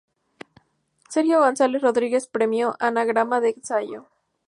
Sergio 1.09 1.41
González 1.41 1.79
Rodríguez, 1.83 2.25
Premio 2.25 2.75
Anagrama 2.79 3.39
de 3.39 3.49
Ensayo. 3.51 4.07